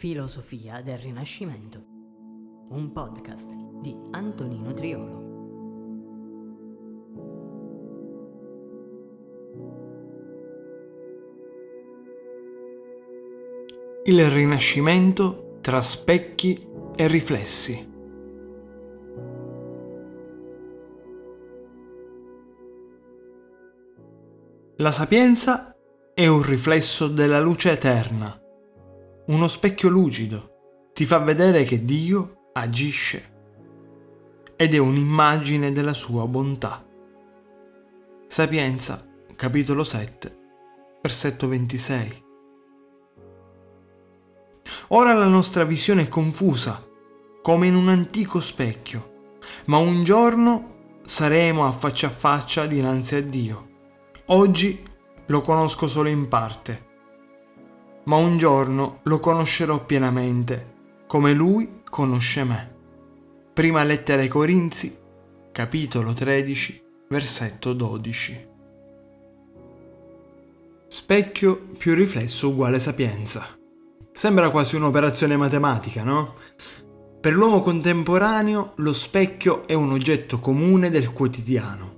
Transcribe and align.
Filosofia 0.00 0.80
del 0.80 0.96
Rinascimento, 0.96 1.84
un 2.70 2.90
podcast 2.90 3.54
di 3.82 3.94
Antonino 4.12 4.72
Triolo. 4.72 5.18
Il 14.04 14.30
Rinascimento 14.30 15.58
tra 15.60 15.82
specchi 15.82 16.66
e 16.96 17.06
riflessi. 17.06 17.92
La 24.76 24.92
sapienza 24.92 25.76
è 26.14 26.26
un 26.26 26.40
riflesso 26.40 27.06
della 27.06 27.38
luce 27.38 27.72
eterna, 27.72 28.39
uno 29.30 29.46
specchio 29.46 29.88
lucido, 29.88 30.90
ti 30.92 31.06
fa 31.06 31.18
vedere 31.18 31.62
che 31.62 31.84
Dio 31.84 32.48
agisce 32.52 33.32
ed 34.56 34.74
è 34.74 34.78
un'immagine 34.78 35.70
della 35.70 35.94
sua 35.94 36.26
bontà. 36.26 36.84
Sapienza, 38.26 39.06
capitolo 39.36 39.84
7, 39.84 40.38
versetto 41.00 41.46
26. 41.46 42.24
Ora 44.88 45.14
la 45.14 45.28
nostra 45.28 45.62
visione 45.62 46.02
è 46.02 46.08
confusa, 46.08 46.84
come 47.40 47.68
in 47.68 47.76
un 47.76 47.88
antico 47.88 48.40
specchio, 48.40 49.36
ma 49.66 49.78
un 49.78 50.02
giorno 50.02 50.98
saremo 51.04 51.68
a 51.68 51.70
faccia 51.70 52.08
a 52.08 52.10
faccia 52.10 52.66
dinanzi 52.66 53.14
a 53.14 53.22
Dio. 53.22 53.68
Oggi 54.26 54.84
lo 55.26 55.40
conosco 55.40 55.86
solo 55.86 56.08
in 56.08 56.26
parte, 56.26 56.88
ma 58.04 58.16
un 58.16 58.38
giorno 58.38 59.00
lo 59.02 59.20
conoscerò 59.20 59.84
pienamente, 59.84 60.74
come 61.06 61.32
lui 61.32 61.80
conosce 61.88 62.44
me. 62.44 62.74
Prima 63.52 63.82
lettera 63.82 64.22
ai 64.22 64.28
Corinzi, 64.28 64.96
capitolo 65.52 66.14
13, 66.14 66.82
versetto 67.08 67.72
12. 67.72 68.48
Specchio 70.88 71.56
più 71.76 71.94
riflesso 71.94 72.48
uguale 72.48 72.78
sapienza. 72.78 73.46
Sembra 74.12 74.50
quasi 74.50 74.76
un'operazione 74.76 75.36
matematica, 75.36 76.02
no? 76.02 76.34
Per 77.20 77.32
l'uomo 77.32 77.60
contemporaneo 77.60 78.72
lo 78.76 78.92
specchio 78.92 79.66
è 79.66 79.74
un 79.74 79.92
oggetto 79.92 80.40
comune 80.40 80.90
del 80.90 81.12
quotidiano 81.12 81.89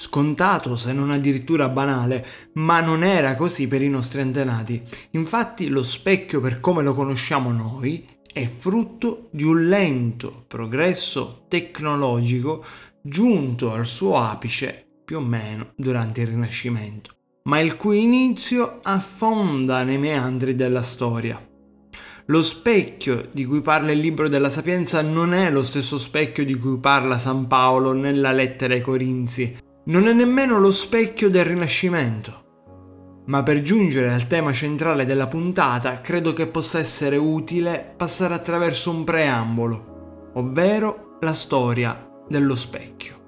scontato 0.00 0.76
se 0.76 0.94
non 0.94 1.10
addirittura 1.10 1.68
banale, 1.68 2.26
ma 2.54 2.80
non 2.80 3.04
era 3.04 3.36
così 3.36 3.68
per 3.68 3.82
i 3.82 3.90
nostri 3.90 4.22
antenati. 4.22 4.82
Infatti 5.10 5.68
lo 5.68 5.84
specchio 5.84 6.40
per 6.40 6.58
come 6.58 6.82
lo 6.82 6.94
conosciamo 6.94 7.52
noi 7.52 8.02
è 8.32 8.48
frutto 8.48 9.28
di 9.30 9.42
un 9.42 9.68
lento 9.68 10.44
progresso 10.46 11.44
tecnologico 11.48 12.64
giunto 13.02 13.72
al 13.72 13.84
suo 13.84 14.18
apice 14.18 14.86
più 15.04 15.18
o 15.18 15.20
meno 15.20 15.72
durante 15.76 16.22
il 16.22 16.28
Rinascimento, 16.28 17.14
ma 17.44 17.58
il 17.58 17.76
cui 17.76 18.02
inizio 18.02 18.78
affonda 18.82 19.82
nei 19.82 19.98
meandri 19.98 20.54
della 20.54 20.82
storia. 20.82 21.46
Lo 22.26 22.42
specchio 22.42 23.28
di 23.32 23.44
cui 23.44 23.60
parla 23.60 23.90
il 23.90 23.98
libro 23.98 24.28
della 24.28 24.50
Sapienza 24.50 25.02
non 25.02 25.34
è 25.34 25.50
lo 25.50 25.62
stesso 25.62 25.98
specchio 25.98 26.44
di 26.44 26.54
cui 26.54 26.78
parla 26.78 27.18
San 27.18 27.48
Paolo 27.48 27.92
nella 27.92 28.30
lettera 28.30 28.74
ai 28.74 28.80
Corinzi, 28.80 29.56
non 29.84 30.06
è 30.06 30.12
nemmeno 30.12 30.58
lo 30.58 30.72
specchio 30.72 31.30
del 31.30 31.44
Rinascimento. 31.44 33.22
Ma 33.26 33.42
per 33.42 33.62
giungere 33.62 34.12
al 34.12 34.26
tema 34.26 34.52
centrale 34.52 35.04
della 35.04 35.26
puntata, 35.26 36.00
credo 36.00 36.32
che 36.32 36.46
possa 36.46 36.78
essere 36.78 37.16
utile 37.16 37.94
passare 37.96 38.34
attraverso 38.34 38.90
un 38.90 39.04
preambolo, 39.04 40.30
ovvero 40.34 41.16
la 41.20 41.32
storia 41.32 42.08
dello 42.28 42.56
specchio. 42.56 43.18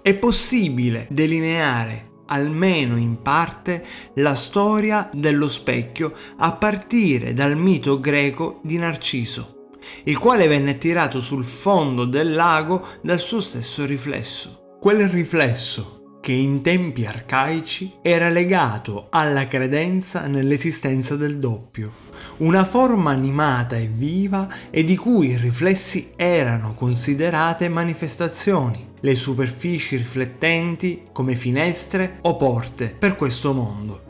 È 0.00 0.14
possibile 0.14 1.06
delineare 1.10 2.08
almeno 2.32 2.96
in 2.96 3.20
parte, 3.22 3.84
la 4.14 4.34
storia 4.34 5.10
dello 5.12 5.48
specchio 5.48 6.12
a 6.36 6.52
partire 6.52 7.32
dal 7.32 7.56
mito 7.56 7.98
greco 7.98 8.60
di 8.62 8.78
Narciso 8.78 9.59
il 10.04 10.18
quale 10.18 10.46
venne 10.46 10.78
tirato 10.78 11.20
sul 11.20 11.44
fondo 11.44 12.04
del 12.04 12.32
lago 12.32 12.86
dal 13.02 13.20
suo 13.20 13.40
stesso 13.40 13.84
riflesso. 13.84 14.76
Quel 14.80 15.08
riflesso 15.08 16.00
che 16.20 16.32
in 16.32 16.60
tempi 16.60 17.06
arcaici 17.06 17.94
era 18.02 18.28
legato 18.28 19.06
alla 19.10 19.46
credenza 19.46 20.26
nell'esistenza 20.26 21.16
del 21.16 21.38
doppio, 21.38 21.92
una 22.38 22.64
forma 22.64 23.10
animata 23.10 23.76
e 23.76 23.90
viva 23.92 24.46
e 24.70 24.84
di 24.84 24.96
cui 24.96 25.30
i 25.30 25.36
riflessi 25.36 26.12
erano 26.16 26.74
considerate 26.74 27.68
manifestazioni, 27.68 28.88
le 29.00 29.14
superfici 29.14 29.96
riflettenti 29.96 31.04
come 31.10 31.34
finestre 31.34 32.18
o 32.22 32.36
porte 32.36 32.94
per 32.98 33.16
questo 33.16 33.52
mondo. 33.54 34.08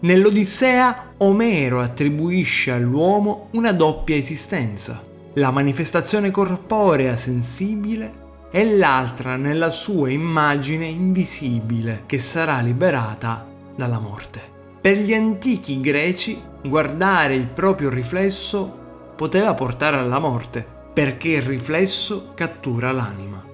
Nell'Odissea 0.00 1.14
Omero 1.16 1.80
attribuisce 1.80 2.70
all'uomo 2.70 3.48
una 3.52 3.72
doppia 3.72 4.14
esistenza, 4.14 5.02
la 5.38 5.52
manifestazione 5.52 6.32
corporea 6.32 7.16
sensibile 7.16 8.26
e 8.50 8.76
l'altra 8.76 9.36
nella 9.36 9.70
sua 9.70 10.10
immagine 10.10 10.86
invisibile 10.86 12.02
che 12.06 12.18
sarà 12.18 12.60
liberata 12.60 13.46
dalla 13.76 14.00
morte. 14.00 14.40
Per 14.80 14.96
gli 14.96 15.14
antichi 15.14 15.80
greci 15.80 16.42
guardare 16.64 17.36
il 17.36 17.46
proprio 17.48 17.88
riflesso 17.88 19.12
poteva 19.14 19.54
portare 19.54 19.96
alla 19.96 20.18
morte, 20.18 20.66
perché 20.92 21.28
il 21.28 21.42
riflesso 21.42 22.32
cattura 22.34 22.90
l'anima. 22.90 23.44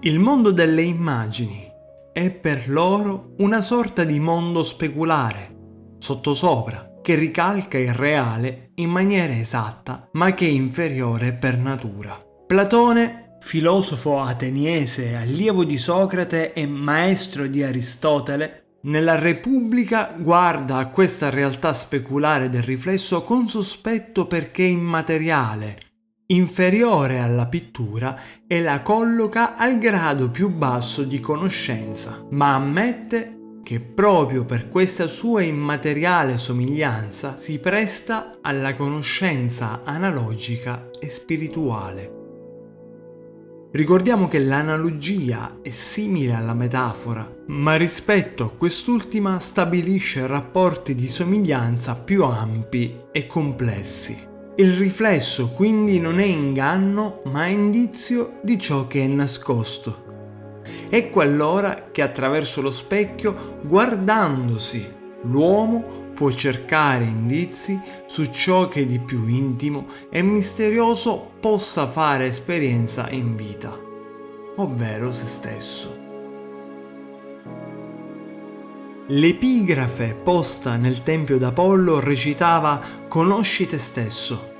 Il 0.00 0.18
mondo 0.20 0.52
delle 0.52 0.82
immagini 0.82 1.68
è 2.12 2.30
per 2.30 2.68
loro 2.68 3.32
una 3.38 3.62
sorta 3.62 4.04
di 4.04 4.20
mondo 4.20 4.62
speculare, 4.62 5.54
sottosopra, 5.98 6.91
che 7.02 7.14
ricalca 7.14 7.76
il 7.76 7.92
reale 7.92 8.70
in 8.76 8.88
maniera 8.88 9.34
esatta, 9.34 10.08
ma 10.12 10.32
che 10.32 10.46
è 10.46 10.50
inferiore 10.50 11.32
per 11.32 11.58
natura. 11.58 12.18
Platone, 12.46 13.38
filosofo 13.40 14.20
ateniese, 14.20 15.16
allievo 15.16 15.64
di 15.64 15.76
Socrate 15.76 16.52
e 16.52 16.66
maestro 16.66 17.46
di 17.46 17.62
Aristotele, 17.62 18.78
nella 18.84 19.18
Repubblica 19.18 20.14
guarda 20.16 20.76
a 20.76 20.88
questa 20.88 21.30
realtà 21.30 21.72
speculare 21.72 22.48
del 22.48 22.62
riflesso 22.62 23.22
con 23.22 23.48
sospetto 23.48 24.26
perché 24.26 24.62
immateriale, 24.62 25.78
inferiore 26.26 27.20
alla 27.20 27.46
pittura 27.46 28.18
e 28.46 28.60
la 28.60 28.80
colloca 28.82 29.54
al 29.54 29.78
grado 29.78 30.30
più 30.30 30.48
basso 30.48 31.04
di 31.04 31.20
conoscenza, 31.20 32.26
ma 32.30 32.54
ammette 32.54 33.41
che 33.62 33.80
proprio 33.80 34.44
per 34.44 34.68
questa 34.68 35.06
sua 35.06 35.42
immateriale 35.42 36.36
somiglianza 36.36 37.36
si 37.36 37.58
presta 37.58 38.38
alla 38.40 38.74
conoscenza 38.74 39.82
analogica 39.84 40.90
e 40.98 41.08
spirituale. 41.08 42.20
Ricordiamo 43.72 44.28
che 44.28 44.38
l'analogia 44.38 45.60
è 45.62 45.70
simile 45.70 46.34
alla 46.34 46.52
metafora, 46.52 47.26
ma 47.46 47.76
rispetto 47.76 48.44
a 48.44 48.50
quest'ultima 48.50 49.40
stabilisce 49.40 50.26
rapporti 50.26 50.94
di 50.94 51.08
somiglianza 51.08 51.94
più 51.94 52.24
ampi 52.24 52.98
e 53.10 53.26
complessi. 53.26 54.14
Il 54.56 54.72
riflesso 54.74 55.48
quindi 55.52 55.98
non 55.98 56.18
è 56.18 56.26
inganno, 56.26 57.22
ma 57.24 57.46
indizio 57.46 58.40
di 58.42 58.58
ciò 58.58 58.86
che 58.86 59.02
è 59.02 59.06
nascosto. 59.06 60.11
Ecco 60.94 61.22
allora 61.22 61.88
che 61.90 62.02
attraverso 62.02 62.60
lo 62.60 62.70
specchio, 62.70 63.60
guardandosi, 63.62 64.92
l'uomo 65.22 66.10
può 66.12 66.30
cercare 66.32 67.04
indizi 67.04 67.80
su 68.04 68.26
ciò 68.26 68.68
che 68.68 68.84
di 68.84 68.98
più 68.98 69.26
intimo 69.26 69.86
e 70.10 70.20
misterioso 70.20 71.30
possa 71.40 71.86
fare 71.86 72.26
esperienza 72.26 73.08
in 73.08 73.36
vita, 73.36 73.74
ovvero 74.56 75.12
se 75.12 75.26
stesso. 75.28 75.96
L'epigrafe 79.06 80.14
posta 80.22 80.76
nel 80.76 81.02
tempio 81.02 81.38
d'Apollo 81.38 82.00
recitava 82.00 82.78
Conosci 83.08 83.66
te 83.66 83.78
stesso, 83.78 84.52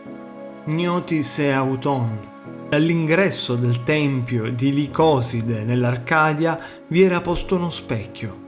gnoti 0.64 1.22
se 1.22 1.52
auton, 1.52 2.31
All'ingresso 2.72 3.54
del 3.54 3.82
tempio 3.82 4.50
di 4.50 4.72
Licoside 4.72 5.62
nell'Arcadia 5.62 6.58
vi 6.86 7.02
era 7.02 7.20
posto 7.20 7.56
uno 7.56 7.68
specchio. 7.68 8.40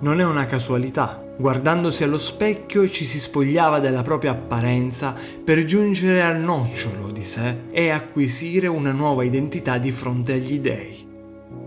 Non 0.00 0.18
è 0.18 0.24
una 0.24 0.44
casualità. 0.46 1.22
Guardandosi 1.36 2.02
allo 2.02 2.18
specchio 2.18 2.90
ci 2.90 3.04
si 3.04 3.20
spogliava 3.20 3.78
della 3.78 4.02
propria 4.02 4.32
apparenza 4.32 5.14
per 5.44 5.64
giungere 5.66 6.20
al 6.20 6.40
nocciolo 6.40 7.12
di 7.12 7.22
sé 7.22 7.58
e 7.70 7.90
acquisire 7.90 8.66
una 8.66 8.90
nuova 8.90 9.22
identità 9.22 9.78
di 9.78 9.92
fronte 9.92 10.32
agli 10.32 10.58
dei. 10.58 11.07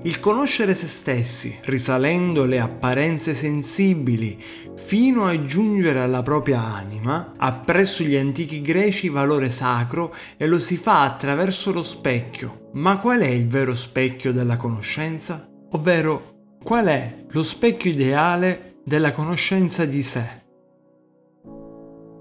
Il 0.04 0.20
conoscere 0.20 0.74
se 0.74 0.88
stessi, 0.88 1.60
risalendo 1.66 2.46
le 2.46 2.60
apparenze 2.60 3.36
sensibili 3.36 4.36
fino 4.74 5.26
a 5.26 5.46
giungere 5.46 6.00
alla 6.00 6.24
propria 6.24 6.64
anima, 6.64 7.34
ha 7.38 7.54
presso 7.54 8.04
gli 8.04 8.16
antichi 8.16 8.62
greci 8.62 9.10
valore 9.10 9.52
sacro 9.52 10.12
e 10.38 10.48
lo 10.48 10.58
si 10.58 10.78
fa 10.78 11.04
attraverso 11.04 11.72
lo 11.72 11.84
specchio. 11.84 12.70
Ma 12.74 12.98
qual 12.98 13.20
è 13.20 13.28
il 13.28 13.48
vero 13.48 13.76
specchio 13.76 14.34
della 14.34 14.58
conoscenza? 14.58 15.48
Ovvero, 15.74 16.56
qual 16.64 16.88
è 16.88 17.26
lo 17.30 17.44
specchio 17.44 17.92
ideale 17.92 18.78
della 18.84 19.12
conoscenza 19.12 19.86
di 19.86 20.02
sé? 20.02 20.40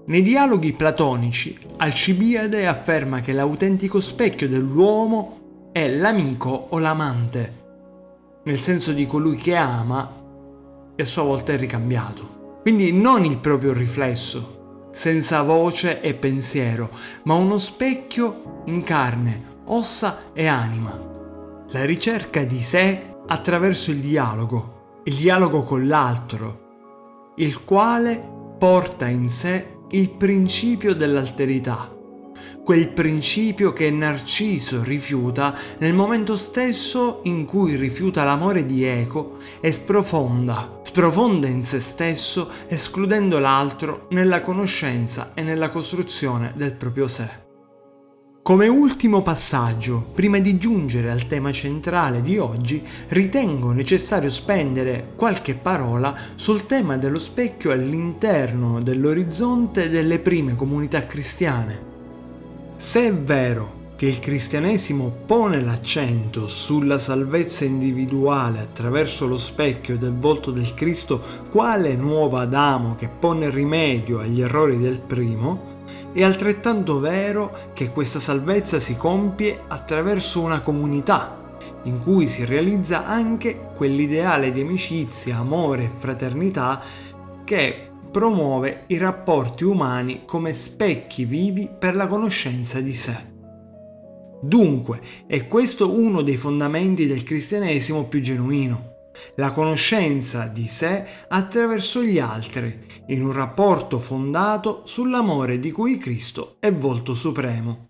Nei 0.05 0.21
dialoghi 0.21 0.73
platonici, 0.73 1.57
Alcibiade 1.77 2.67
afferma 2.67 3.21
che 3.21 3.33
l'autentico 3.33 3.99
specchio 3.99 4.47
dell'uomo 4.47 5.69
è 5.71 5.89
l'amico 5.89 6.67
o 6.69 6.77
l'amante 6.77 7.60
nel 8.43 8.59
senso 8.59 8.91
di 8.91 9.05
colui 9.05 9.35
che 9.35 9.55
ama 9.55 10.19
e 10.95 11.03
a 11.03 11.05
sua 11.05 11.23
volta 11.23 11.53
è 11.53 11.57
ricambiato. 11.57 12.59
Quindi 12.61 12.91
non 12.91 13.25
il 13.25 13.37
proprio 13.37 13.73
riflesso, 13.73 14.89
senza 14.91 15.41
voce 15.41 16.01
e 16.01 16.13
pensiero, 16.13 16.89
ma 17.23 17.33
uno 17.33 17.57
specchio 17.57 18.63
in 18.65 18.83
carne, 18.83 19.59
ossa 19.65 20.31
e 20.33 20.47
anima. 20.47 21.09
La 21.69 21.85
ricerca 21.85 22.43
di 22.43 22.61
sé 22.61 23.15
attraverso 23.27 23.91
il 23.91 23.99
dialogo, 23.99 25.01
il 25.05 25.15
dialogo 25.15 25.63
con 25.63 25.87
l'altro, 25.87 27.33
il 27.37 27.63
quale 27.63 28.21
porta 28.57 29.07
in 29.07 29.29
sé 29.29 29.77
il 29.89 30.09
principio 30.11 30.93
dell'alterità 30.93 31.99
quel 32.63 32.89
principio 32.89 33.73
che 33.73 33.89
Narciso 33.91 34.83
rifiuta 34.83 35.55
nel 35.79 35.93
momento 35.93 36.37
stesso 36.37 37.21
in 37.23 37.45
cui 37.45 37.75
rifiuta 37.75 38.23
l'amore 38.23 38.65
di 38.65 38.83
Eco 38.83 39.37
e 39.59 39.71
sprofonda, 39.71 40.81
sprofonda 40.83 41.47
in 41.47 41.63
se 41.63 41.79
stesso 41.79 42.49
escludendo 42.67 43.39
l'altro 43.39 44.07
nella 44.09 44.41
conoscenza 44.41 45.31
e 45.33 45.41
nella 45.41 45.69
costruzione 45.69 46.53
del 46.55 46.73
proprio 46.73 47.07
sé. 47.07 47.49
Come 48.43 48.67
ultimo 48.67 49.21
passaggio, 49.21 50.03
prima 50.15 50.39
di 50.39 50.57
giungere 50.57 51.11
al 51.11 51.27
tema 51.27 51.51
centrale 51.51 52.23
di 52.23 52.39
oggi, 52.39 52.83
ritengo 53.09 53.71
necessario 53.71 54.31
spendere 54.31 55.13
qualche 55.15 55.53
parola 55.53 56.17
sul 56.33 56.65
tema 56.65 56.97
dello 56.97 57.19
specchio 57.19 57.71
all'interno 57.71 58.81
dell'orizzonte 58.81 59.89
delle 59.89 60.17
prime 60.17 60.55
comunità 60.55 61.05
cristiane. 61.05 61.90
Se 62.81 63.05
è 63.05 63.13
vero 63.13 63.89
che 63.95 64.07
il 64.07 64.19
cristianesimo 64.19 65.13
pone 65.27 65.61
l'accento 65.61 66.47
sulla 66.47 66.97
salvezza 66.97 67.63
individuale 67.63 68.59
attraverso 68.59 69.27
lo 69.27 69.37
specchio 69.37 69.99
del 69.99 70.15
volto 70.17 70.49
del 70.49 70.73
Cristo 70.73 71.21
quale 71.51 71.93
nuovo 71.93 72.37
Adamo 72.37 72.95
che 72.95 73.07
pone 73.07 73.51
rimedio 73.51 74.19
agli 74.19 74.41
errori 74.41 74.79
del 74.79 74.97
primo, 74.97 75.83
è 76.11 76.23
altrettanto 76.23 76.99
vero 76.99 77.55
che 77.73 77.91
questa 77.91 78.19
salvezza 78.19 78.79
si 78.79 78.95
compie 78.95 79.61
attraverso 79.67 80.41
una 80.41 80.61
comunità 80.61 81.59
in 81.83 81.99
cui 81.99 82.25
si 82.25 82.43
realizza 82.45 83.05
anche 83.05 83.73
quell'ideale 83.75 84.51
di 84.51 84.61
amicizia, 84.61 85.37
amore 85.37 85.83
e 85.83 85.91
fraternità 85.99 86.81
che 87.43 87.90
promuove 88.11 88.83
i 88.87 88.97
rapporti 88.97 89.63
umani 89.63 90.23
come 90.25 90.53
specchi 90.53 91.23
vivi 91.23 91.69
per 91.69 91.95
la 91.95 92.07
conoscenza 92.07 92.81
di 92.81 92.93
sé. 92.93 93.29
Dunque, 94.41 95.01
è 95.27 95.47
questo 95.47 95.91
uno 95.91 96.21
dei 96.21 96.35
fondamenti 96.35 97.07
del 97.07 97.23
cristianesimo 97.23 98.05
più 98.05 98.19
genuino, 98.21 98.89
la 99.35 99.51
conoscenza 99.51 100.47
di 100.47 100.67
sé 100.67 101.05
attraverso 101.29 102.03
gli 102.03 102.19
altri, 102.19 102.85
in 103.07 103.23
un 103.23 103.31
rapporto 103.31 103.99
fondato 103.99 104.81
sull'amore 104.85 105.59
di 105.59 105.71
cui 105.71 105.97
Cristo 105.97 106.57
è 106.59 106.73
volto 106.73 107.13
supremo. 107.13 107.89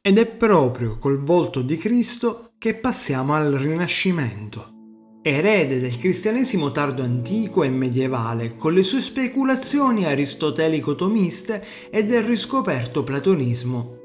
Ed 0.00 0.18
è 0.18 0.26
proprio 0.26 0.96
col 0.98 1.22
volto 1.22 1.62
di 1.62 1.76
Cristo 1.76 2.52
che 2.58 2.74
passiamo 2.74 3.34
al 3.34 3.52
Rinascimento 3.52 4.75
erede 5.28 5.80
del 5.80 5.98
cristianesimo 5.98 6.70
tardo 6.70 7.02
antico 7.02 7.64
e 7.64 7.68
medievale, 7.68 8.54
con 8.56 8.72
le 8.72 8.84
sue 8.84 9.00
speculazioni 9.00 10.04
aristotelico-tomiste 10.04 11.64
e 11.90 12.04
del 12.04 12.22
riscoperto 12.22 13.02
platonismo 13.02 13.98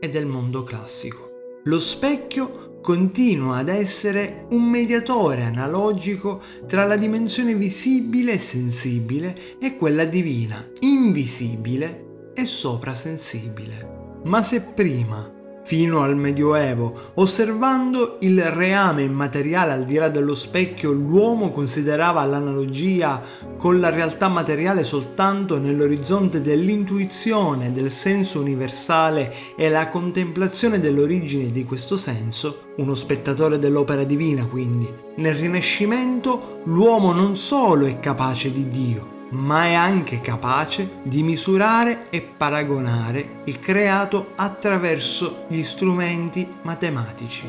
e 0.00 0.08
del 0.08 0.24
mondo 0.24 0.62
classico. 0.62 1.60
Lo 1.64 1.78
specchio 1.78 2.78
continua 2.80 3.58
ad 3.58 3.68
essere 3.68 4.46
un 4.50 4.64
mediatore 4.64 5.42
analogico 5.42 6.40
tra 6.66 6.84
la 6.84 6.96
dimensione 6.96 7.54
visibile 7.54 8.32
e 8.32 8.38
sensibile 8.38 9.38
e 9.58 9.76
quella 9.76 10.06
divina, 10.06 10.66
invisibile 10.80 12.32
e 12.34 12.46
soprasensibile. 12.46 14.20
Ma 14.24 14.42
se 14.42 14.62
prima 14.62 15.33
fino 15.64 16.02
al 16.02 16.16
Medioevo, 16.16 16.92
osservando 17.14 18.18
il 18.20 18.42
reame 18.42 19.02
immateriale 19.02 19.72
al 19.72 19.84
di 19.84 19.94
là 19.94 20.08
dello 20.08 20.34
specchio, 20.34 20.92
l'uomo 20.92 21.50
considerava 21.50 22.24
l'analogia 22.24 23.20
con 23.56 23.80
la 23.80 23.88
realtà 23.88 24.28
materiale 24.28 24.84
soltanto 24.84 25.58
nell'orizzonte 25.58 26.40
dell'intuizione 26.40 27.72
del 27.72 27.90
senso 27.90 28.40
universale 28.40 29.32
e 29.56 29.68
la 29.70 29.88
contemplazione 29.88 30.78
dell'origine 30.78 31.50
di 31.50 31.64
questo 31.64 31.96
senso, 31.96 32.72
uno 32.76 32.94
spettatore 32.94 33.58
dell'opera 33.58 34.04
divina 34.04 34.44
quindi. 34.46 34.86
Nel 35.16 35.34
Rinascimento 35.34 36.60
l'uomo 36.64 37.12
non 37.12 37.36
solo 37.36 37.86
è 37.86 37.98
capace 38.00 38.52
di 38.52 38.68
Dio, 38.68 39.22
ma 39.34 39.64
è 39.66 39.74
anche 39.74 40.20
capace 40.20 41.00
di 41.02 41.22
misurare 41.22 42.06
e 42.10 42.22
paragonare 42.22 43.42
il 43.44 43.58
creato 43.58 44.28
attraverso 44.36 45.46
gli 45.48 45.62
strumenti 45.62 46.46
matematici. 46.62 47.42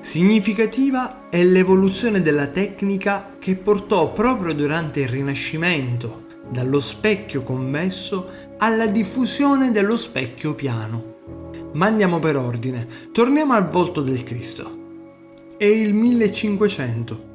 Significativa 0.00 1.28
è 1.28 1.42
l'evoluzione 1.42 2.22
della 2.22 2.46
tecnica 2.46 3.34
che 3.38 3.56
portò 3.56 4.12
proprio 4.12 4.54
durante 4.54 5.00
il 5.00 5.08
Rinascimento 5.08 6.26
dallo 6.48 6.78
specchio 6.78 7.42
convesso 7.42 8.28
alla 8.58 8.86
diffusione 8.86 9.72
dello 9.72 9.96
specchio 9.96 10.54
piano. 10.54 11.16
Ma 11.72 11.86
andiamo 11.86 12.20
per 12.20 12.36
ordine, 12.36 12.86
torniamo 13.12 13.54
al 13.54 13.68
volto 13.68 14.00
del 14.02 14.22
Cristo. 14.22 14.76
È 15.56 15.64
il 15.64 15.92
1500 15.92 17.27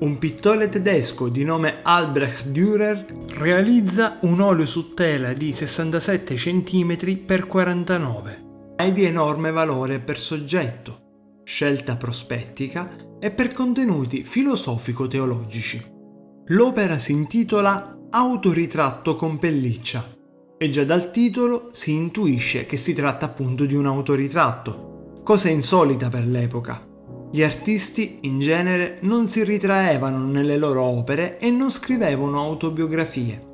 un 0.00 0.16
pittore 0.16 0.70
tedesco 0.70 1.28
di 1.28 1.44
nome 1.44 1.80
Albrecht 1.82 2.46
Dürer 2.46 3.04
realizza 3.34 4.16
un 4.22 4.40
olio 4.40 4.64
su 4.64 4.94
tela 4.94 5.34
di 5.34 5.52
67 5.52 6.34
cm 6.34 6.96
x 7.26 7.46
49 7.46 8.44
e 8.76 8.92
di 8.92 9.04
enorme 9.04 9.50
valore 9.50 9.98
per 9.98 10.18
soggetto, 10.18 11.42
scelta 11.44 11.96
prospettica 11.96 12.96
e 13.18 13.30
per 13.30 13.52
contenuti 13.52 14.24
filosofico-teologici. 14.24 15.98
L'opera 16.46 16.98
si 16.98 17.12
intitola 17.12 17.96
Autoritratto 18.12 19.14
con 19.16 19.38
pelliccia 19.38 20.16
e 20.56 20.70
già 20.70 20.82
dal 20.84 21.10
titolo 21.10 21.68
si 21.72 21.92
intuisce 21.92 22.64
che 22.64 22.78
si 22.78 22.94
tratta 22.94 23.26
appunto 23.26 23.66
di 23.66 23.74
un 23.74 23.86
autoritratto, 23.86 25.20
cosa 25.22 25.50
insolita 25.50 26.08
per 26.08 26.26
l'epoca 26.26 26.88
gli 27.32 27.44
artisti 27.44 28.18
in 28.22 28.40
genere 28.40 28.98
non 29.02 29.28
si 29.28 29.44
ritraevano 29.44 30.26
nelle 30.26 30.56
loro 30.56 30.82
opere 30.82 31.38
e 31.38 31.50
non 31.50 31.70
scrivevano 31.70 32.40
autobiografie. 32.40 33.46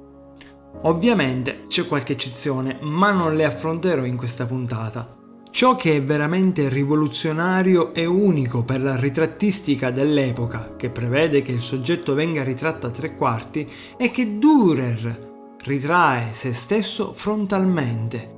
Ovviamente 0.82 1.64
c'è 1.68 1.86
qualche 1.86 2.14
eccezione, 2.14 2.78
ma 2.80 3.10
non 3.12 3.36
le 3.36 3.44
affronterò 3.44 4.04
in 4.04 4.16
questa 4.16 4.46
puntata. 4.46 5.14
Ciò 5.50 5.76
che 5.76 5.96
è 5.96 6.02
veramente 6.02 6.68
rivoluzionario 6.68 7.94
e 7.94 8.04
unico 8.04 8.62
per 8.62 8.82
la 8.82 8.96
ritrattistica 8.96 9.90
dell'epoca, 9.90 10.74
che 10.76 10.90
prevede 10.90 11.42
che 11.42 11.52
il 11.52 11.60
soggetto 11.60 12.14
venga 12.14 12.42
ritratto 12.42 12.86
a 12.86 12.90
tre 12.90 13.14
quarti, 13.14 13.66
è 13.96 14.10
che 14.10 14.38
Dürer 14.38 15.34
ritrae 15.64 16.32
se 16.32 16.52
stesso 16.52 17.12
frontalmente. 17.14 18.35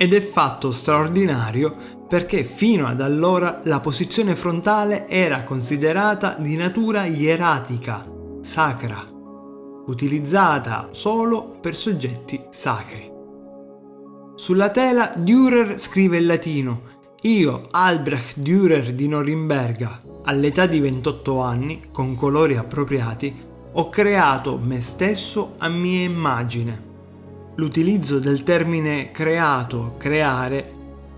Ed 0.00 0.14
è 0.14 0.20
fatto 0.20 0.70
straordinario 0.70 1.74
perché 2.06 2.44
fino 2.44 2.86
ad 2.86 3.00
allora 3.00 3.60
la 3.64 3.80
posizione 3.80 4.36
frontale 4.36 5.08
era 5.08 5.42
considerata 5.42 6.36
di 6.38 6.54
natura 6.54 7.04
ieratica, 7.04 8.08
sacra, 8.40 9.04
utilizzata 9.86 10.90
solo 10.92 11.58
per 11.60 11.74
soggetti 11.74 12.40
sacri. 12.48 13.10
Sulla 14.36 14.70
tela 14.70 15.14
Dürer 15.16 15.80
scrive 15.80 16.18
in 16.18 16.26
latino 16.26 16.82
Io, 17.22 17.66
Albrecht 17.72 18.38
Dürer 18.38 18.92
di 18.92 19.08
Norimberga, 19.08 20.00
all'età 20.22 20.66
di 20.66 20.78
28 20.78 21.40
anni, 21.40 21.82
con 21.90 22.14
colori 22.14 22.56
appropriati, 22.56 23.34
ho 23.72 23.88
creato 23.88 24.58
me 24.58 24.80
stesso 24.80 25.54
a 25.58 25.66
mia 25.68 26.04
immagine. 26.04 26.87
L'utilizzo 27.58 28.20
del 28.20 28.44
termine 28.44 29.10
creato, 29.10 29.96
creare, 29.98 30.72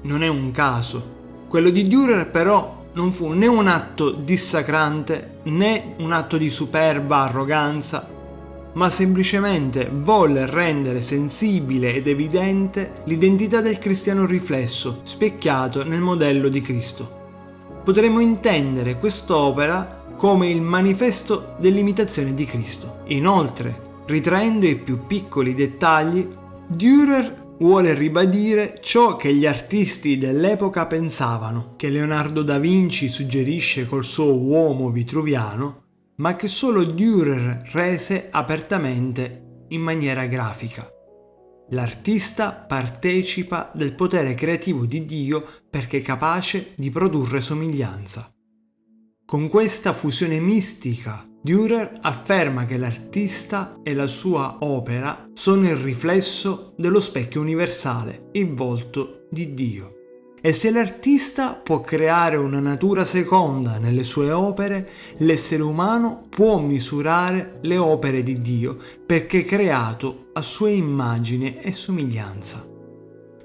non 0.05 0.23
è 0.23 0.29
un 0.29 0.51
caso. 0.53 1.19
Quello 1.47 1.69
di 1.69 1.87
Dürer 1.87 2.31
però 2.31 2.87
non 2.95 3.13
fu 3.13 3.29
né 3.33 3.47
un 3.47 3.67
atto 3.67 4.11
dissacrante 4.11 5.41
né 5.45 5.97
un 5.99 6.13
atto 6.13 6.39
di 6.39 6.49
superba 6.49 7.25
arroganza, 7.25 8.09
ma 8.73 8.89
semplicemente 8.89 9.91
volle 9.93 10.47
rendere 10.47 11.03
sensibile 11.03 11.93
ed 11.93 12.07
evidente 12.07 13.03
l'identità 13.05 13.61
del 13.61 13.77
cristiano 13.77 14.25
riflesso, 14.25 15.01
specchiato 15.03 15.85
nel 15.85 16.01
modello 16.01 16.49
di 16.49 16.63
Cristo. 16.63 17.19
Potremmo 17.85 18.21
intendere 18.21 18.99
quest'opera 18.99 20.05
come 20.17 20.49
il 20.49 20.63
manifesto 20.63 21.57
dell'imitazione 21.59 22.33
di 22.33 22.47
Cristo. 22.47 23.01
Inoltre, 23.09 23.89
ritraendo 24.11 24.67
i 24.67 24.76
più 24.76 25.07
piccoli 25.07 25.55
dettagli, 25.55 26.29
Dürer 26.67 27.55
vuole 27.61 27.95
ribadire 27.95 28.79
ciò 28.81 29.14
che 29.14 29.33
gli 29.33 29.47
artisti 29.47 30.17
dell'epoca 30.17 30.87
pensavano, 30.87 31.75
che 31.76 31.88
Leonardo 31.88 32.43
da 32.43 32.59
Vinci 32.59 33.09
suggerisce 33.09 33.87
col 33.87 34.05
suo 34.05 34.35
uomo 34.35 34.90
vitruviano, 34.90 35.85
ma 36.17 36.35
che 36.35 36.49
solo 36.49 36.83
Dürer 36.83 37.62
rese 37.73 38.26
apertamente 38.31 39.64
in 39.69 39.81
maniera 39.81 40.26
grafica. 40.26 40.90
L'artista 41.71 42.50
partecipa 42.52 43.71
del 43.73 43.95
potere 43.95 44.35
creativo 44.35 44.87
di 44.87 45.05
Dio 45.05 45.45
perché 45.71 45.99
è 45.99 46.02
capace 46.02 46.73
di 46.75 46.90
produrre 46.90 47.40
somiglianza. 47.40 48.29
Con 49.31 49.47
questa 49.47 49.93
fusione 49.93 50.41
mistica, 50.41 51.25
Dürer 51.41 51.99
afferma 52.01 52.67
che 52.67 52.77
l'artista 52.77 53.79
e 53.85 53.95
la 53.95 54.09
sua 54.09 54.57
opera 54.59 55.29
sono 55.35 55.69
il 55.69 55.77
riflesso 55.77 56.75
dello 56.77 56.99
specchio 56.99 57.41
universale, 57.41 58.31
il 58.33 58.53
volto 58.53 59.29
di 59.31 59.55
Dio. 59.55 59.95
E 60.41 60.53
se 60.53 60.73
l'artista 60.73 61.55
può 61.55 61.81
creare 61.81 62.35
una 62.35 62.59
natura 62.59 63.05
seconda 63.05 63.79
nelle 63.79 64.03
sue 64.03 64.33
opere, 64.33 64.91
l'essere 65.19 65.63
umano 65.63 66.25
può 66.29 66.59
misurare 66.59 67.59
le 67.61 67.77
opere 67.77 68.25
di 68.25 68.41
Dio 68.41 68.79
perché 69.07 69.45
creato 69.45 70.31
a 70.33 70.43
sua 70.43 70.71
immagine 70.71 71.63
e 71.63 71.71
somiglianza. 71.71 72.67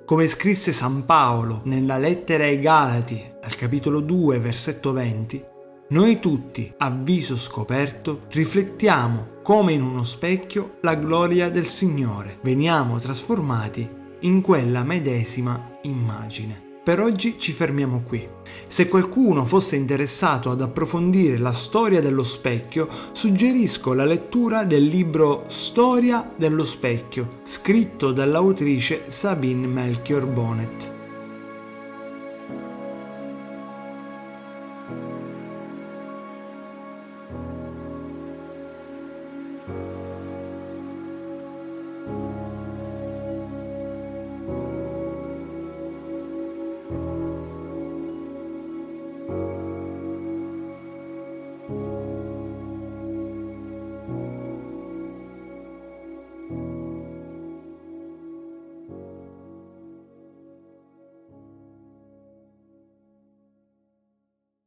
Come 0.03 0.27
scrisse 0.27 0.73
San 0.73 1.05
Paolo 1.05 1.61
nella 1.65 1.99
lettera 1.99 2.45
ai 2.45 2.57
Galati 2.57 3.23
al 3.39 3.55
capitolo 3.55 3.99
2 3.99 4.39
versetto 4.39 4.91
20, 4.91 5.53
noi 5.87 6.19
tutti, 6.19 6.73
a 6.77 6.89
viso 6.89 7.37
scoperto, 7.37 8.21
riflettiamo 8.29 9.41
come 9.43 9.73
in 9.73 9.83
uno 9.83 10.03
specchio 10.03 10.77
la 10.81 10.95
gloria 10.95 11.49
del 11.49 11.67
Signore. 11.67 12.39
Veniamo 12.41 12.97
trasformati 12.97 13.87
in 14.21 14.41
quella 14.41 14.83
medesima 14.83 15.77
immagine. 15.83 16.63
Per 16.83 16.99
oggi 16.99 17.37
ci 17.37 17.51
fermiamo 17.51 18.01
qui. 18.01 18.27
Se 18.67 18.87
qualcuno 18.87 19.45
fosse 19.45 19.75
interessato 19.75 20.49
ad 20.49 20.61
approfondire 20.61 21.37
la 21.37 21.53
storia 21.53 22.01
dello 22.01 22.23
specchio, 22.23 22.87
suggerisco 23.11 23.93
la 23.93 24.05
lettura 24.05 24.63
del 24.63 24.85
libro 24.85 25.45
Storia 25.49 26.31
dello 26.35 26.63
specchio, 26.63 27.41
scritto 27.43 28.11
dall'autrice 28.11 29.03
Sabine 29.09 29.67
Melchior 29.67 30.25
Bonnet. 30.25 30.94